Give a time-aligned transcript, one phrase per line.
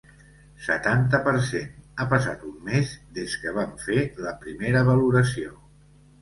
[0.67, 5.55] Setanta per cent Ha passat un mes des que vam fer la primera valoració.